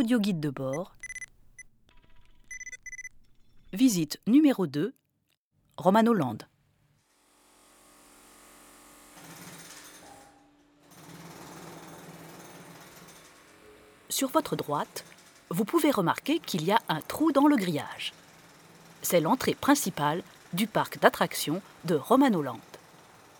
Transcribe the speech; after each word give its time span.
Audio 0.00 0.20
guide 0.20 0.38
de 0.38 0.50
bord. 0.50 0.94
Visite 3.72 4.20
numéro 4.28 4.68
2. 4.68 4.94
Romanoland. 5.76 6.38
Sur 14.08 14.28
votre 14.28 14.54
droite, 14.54 15.04
vous 15.50 15.64
pouvez 15.64 15.90
remarquer 15.90 16.38
qu'il 16.38 16.62
y 16.62 16.70
a 16.70 16.78
un 16.88 17.00
trou 17.00 17.32
dans 17.32 17.48
le 17.48 17.56
grillage. 17.56 18.12
C'est 19.02 19.20
l'entrée 19.20 19.56
principale 19.56 20.22
du 20.52 20.68
parc 20.68 21.00
d'attractions 21.00 21.60
de 21.86 21.96
Romanoland, 21.96 22.60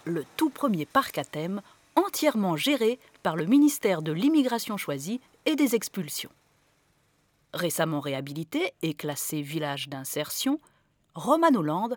le 0.06 0.24
tout 0.36 0.50
premier 0.50 0.86
parc 0.86 1.18
à 1.18 1.24
thème 1.24 1.62
entièrement 1.94 2.56
géré 2.56 2.98
par 3.22 3.36
le 3.36 3.46
ministère 3.46 4.02
de 4.02 4.10
l'immigration 4.10 4.76
choisie 4.76 5.20
et 5.46 5.54
des 5.54 5.76
expulsions. 5.76 6.30
Récemment 7.54 8.00
réhabilité 8.00 8.72
et 8.82 8.92
classé 8.92 9.40
village 9.40 9.88
d'insertion, 9.88 10.60
Romanoland 11.14 11.90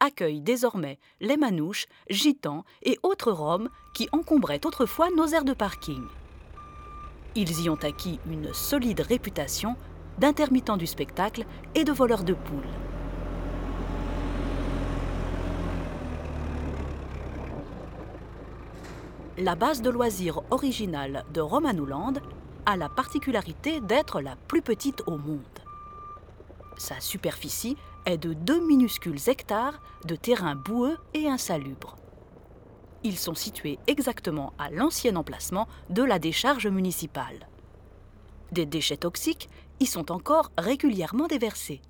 accueille 0.00 0.40
désormais 0.40 0.98
les 1.20 1.36
manouches, 1.36 1.86
gitans 2.08 2.64
et 2.82 2.98
autres 3.02 3.32
roms 3.32 3.68
qui 3.94 4.08
encombraient 4.12 4.64
autrefois 4.64 5.10
nos 5.10 5.26
aires 5.26 5.44
de 5.44 5.52
parking. 5.52 6.02
Ils 7.34 7.62
y 7.62 7.68
ont 7.68 7.78
acquis 7.82 8.18
une 8.26 8.52
solide 8.54 9.00
réputation 9.00 9.76
d'intermittents 10.18 10.76
du 10.76 10.86
spectacle 10.86 11.44
et 11.74 11.84
de 11.84 11.92
voleurs 11.92 12.24
de 12.24 12.34
poules. 12.34 12.62
La 19.36 19.56
base 19.56 19.82
de 19.82 19.90
loisirs 19.90 20.42
originale 20.50 21.24
de 21.34 21.40
Romanoland 21.40 22.14
a 22.66 22.76
la 22.76 22.88
particularité 22.88 23.80
d'être 23.80 24.20
la 24.20 24.36
plus 24.36 24.62
petite 24.62 25.02
au 25.06 25.16
monde. 25.16 25.40
Sa 26.76 27.00
superficie 27.00 27.76
est 28.06 28.18
de 28.18 28.32
2 28.32 28.66
minuscules 28.66 29.28
hectares 29.28 29.80
de 30.04 30.16
terrain 30.16 30.54
boueux 30.54 30.98
et 31.14 31.28
insalubre. 31.28 31.96
Ils 33.02 33.18
sont 33.18 33.34
situés 33.34 33.78
exactement 33.86 34.54
à 34.58 34.70
l'ancien 34.70 35.16
emplacement 35.16 35.68
de 35.90 36.02
la 36.02 36.18
décharge 36.18 36.66
municipale. 36.66 37.48
Des 38.50 38.66
déchets 38.66 38.96
toxiques 38.96 39.48
y 39.80 39.86
sont 39.86 40.10
encore 40.10 40.50
régulièrement 40.56 41.26
déversés. 41.26 41.82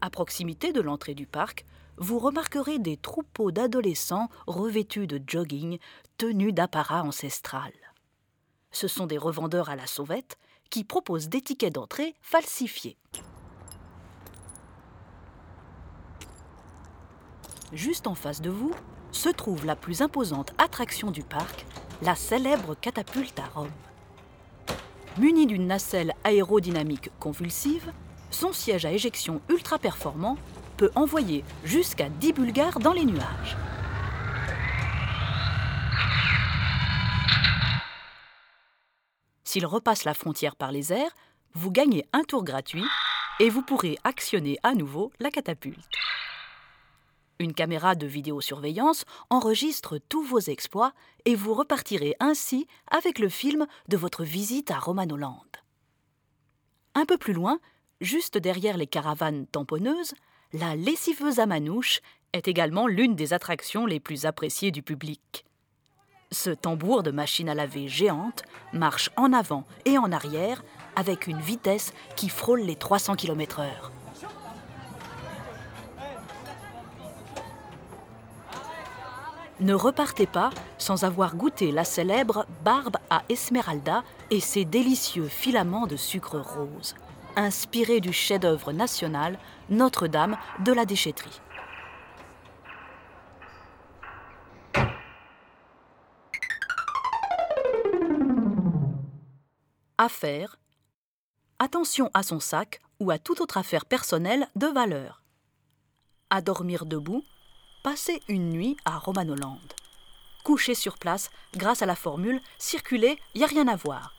À 0.00 0.10
proximité 0.10 0.72
de 0.72 0.80
l'entrée 0.80 1.14
du 1.14 1.26
parc, 1.26 1.66
vous 1.98 2.18
remarquerez 2.18 2.78
des 2.78 2.96
troupeaux 2.96 3.50
d'adolescents 3.50 4.28
revêtus 4.46 5.06
de 5.06 5.20
jogging 5.26 5.78
tenus 6.18 6.54
d'apparat 6.54 7.02
ancestral. 7.02 7.72
Ce 8.78 8.88
sont 8.88 9.06
des 9.06 9.16
revendeurs 9.16 9.70
à 9.70 9.74
la 9.74 9.86
sauvette 9.86 10.36
qui 10.68 10.84
proposent 10.84 11.30
des 11.30 11.40
tickets 11.40 11.72
d'entrée 11.72 12.14
falsifiés. 12.20 12.98
Juste 17.72 18.06
en 18.06 18.14
face 18.14 18.42
de 18.42 18.50
vous 18.50 18.74
se 19.12 19.30
trouve 19.30 19.64
la 19.64 19.76
plus 19.76 20.02
imposante 20.02 20.52
attraction 20.58 21.10
du 21.10 21.22
parc, 21.22 21.64
la 22.02 22.14
célèbre 22.14 22.76
catapulte 22.78 23.38
à 23.38 23.46
Rome. 23.46 23.72
Munie 25.16 25.46
d'une 25.46 25.66
nacelle 25.66 26.12
aérodynamique 26.22 27.08
convulsive, 27.18 27.90
son 28.30 28.52
siège 28.52 28.84
à 28.84 28.92
éjection 28.92 29.40
ultra 29.48 29.78
performant 29.78 30.36
peut 30.76 30.90
envoyer 30.96 31.44
jusqu'à 31.64 32.10
10 32.10 32.34
Bulgares 32.34 32.78
dans 32.80 32.92
les 32.92 33.06
nuages. 33.06 33.56
S'il 39.56 39.64
repasse 39.64 40.04
la 40.04 40.12
frontière 40.12 40.54
par 40.54 40.70
les 40.70 40.92
airs, 40.92 41.16
vous 41.54 41.70
gagnez 41.70 42.04
un 42.12 42.24
tour 42.24 42.44
gratuit 42.44 42.84
et 43.40 43.48
vous 43.48 43.62
pourrez 43.62 43.96
actionner 44.04 44.58
à 44.62 44.74
nouveau 44.74 45.12
la 45.18 45.30
catapulte. 45.30 45.78
Une 47.38 47.54
caméra 47.54 47.94
de 47.94 48.06
vidéosurveillance 48.06 49.06
enregistre 49.30 49.96
tous 50.10 50.22
vos 50.22 50.40
exploits 50.40 50.92
et 51.24 51.34
vous 51.34 51.54
repartirez 51.54 52.14
ainsi 52.20 52.66
avec 52.90 53.18
le 53.18 53.30
film 53.30 53.66
de 53.88 53.96
votre 53.96 54.24
visite 54.24 54.70
à 54.70 54.78
Romanoland. 54.78 55.42
Un 56.94 57.06
peu 57.06 57.16
plus 57.16 57.32
loin, 57.32 57.58
juste 58.02 58.36
derrière 58.36 58.76
les 58.76 58.86
caravanes 58.86 59.46
tamponneuses, 59.46 60.12
la 60.52 60.76
lessiveuse 60.76 61.38
à 61.38 61.46
manouche 61.46 62.02
est 62.34 62.46
également 62.46 62.86
l'une 62.86 63.14
des 63.14 63.32
attractions 63.32 63.86
les 63.86 64.00
plus 64.00 64.26
appréciées 64.26 64.70
du 64.70 64.82
public. 64.82 65.46
Ce 66.38 66.50
tambour 66.50 67.02
de 67.02 67.10
machine 67.10 67.48
à 67.48 67.54
laver 67.54 67.88
géante 67.88 68.42
marche 68.74 69.08
en 69.16 69.32
avant 69.32 69.64
et 69.86 69.96
en 69.96 70.12
arrière 70.12 70.62
avec 70.94 71.28
une 71.28 71.40
vitesse 71.40 71.94
qui 72.14 72.28
frôle 72.28 72.60
les 72.60 72.76
300 72.76 73.16
km/h. 73.16 73.64
Ne 79.60 79.72
repartez 79.72 80.26
pas 80.26 80.50
sans 80.76 81.04
avoir 81.04 81.36
goûté 81.36 81.72
la 81.72 81.84
célèbre 81.84 82.44
barbe 82.62 82.98
à 83.08 83.22
Esmeralda 83.30 84.04
et 84.30 84.40
ses 84.40 84.66
délicieux 84.66 85.28
filaments 85.28 85.86
de 85.86 85.96
sucre 85.96 86.38
rose 86.38 86.94
inspiré 87.34 88.00
du 88.00 88.12
chef-d'œuvre 88.12 88.72
national 88.72 89.38
Notre-Dame 89.70 90.36
de 90.64 90.72
la 90.72 90.84
déchetterie. 90.84 91.40
Attention 101.58 102.10
à 102.14 102.22
son 102.22 102.40
sac 102.40 102.80
ou 103.00 103.10
à 103.10 103.18
toute 103.18 103.40
autre 103.40 103.58
affaire 103.58 103.86
personnelle 103.86 104.48
de 104.56 104.66
valeur. 104.66 105.22
À 106.30 106.40
dormir 106.40 106.86
debout, 106.86 107.24
passer 107.82 108.22
une 108.28 108.50
nuit 108.50 108.76
à 108.84 108.98
Romanoland. 108.98 109.60
Coucher 110.44 110.74
sur 110.74 110.98
place 110.98 111.30
grâce 111.54 111.82
à 111.82 111.86
la 111.86 111.96
formule 111.96 112.40
Circuler, 112.58 113.18
y 113.34 113.44
a 113.44 113.46
rien 113.46 113.68
à 113.68 113.76
voir. 113.76 114.14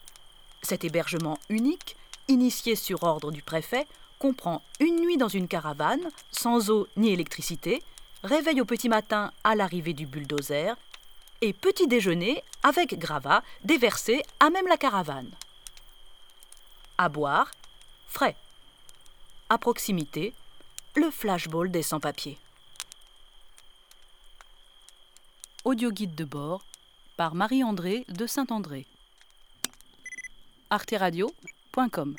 Cet 0.62 0.84
hébergement 0.84 1.38
unique 1.50 1.96
initié 2.28 2.76
sur 2.76 3.04
ordre 3.04 3.32
du 3.32 3.42
préfet, 3.42 3.88
comprend 4.20 4.62
une 4.80 5.00
nuit 5.00 5.18
dans 5.18 5.28
une 5.28 5.48
caravane, 5.48 6.10
sans 6.32 6.70
eau 6.70 6.88
ni 6.98 7.12
électricité, 7.12 7.82
réveil 8.24 8.62
au 8.62 8.66
petit 8.66 8.90
matin 8.90 9.32
à 9.44 9.56
l'arrivée 9.56 9.94
du 9.94 10.06
bulldozer, 10.06 10.76
et 11.42 11.54
petit 11.54 11.88
déjeuner 11.88 12.44
avec 12.64 12.98
gravat 12.98 13.44
déversé 13.64 14.24
à 14.40 14.50
même 14.50 14.68
la 14.68 14.78
caravane. 14.78 15.30
À 17.00 17.10
boire, 17.10 17.52
frais. 18.08 18.36
À 19.50 19.60
proximité, 19.60 20.34
le 20.96 21.12
flashball 21.12 21.70
des 21.70 21.84
sans-papiers. 21.84 22.40
Audio 25.64 25.92
guide 25.92 26.16
de 26.16 26.24
bord 26.24 26.66
par 27.16 27.36
Marie-André 27.36 28.04
de 28.10 28.26
Saint-André. 28.26 28.88
Arte 30.72 30.96
Radio 30.98 31.32
.com 31.92 32.16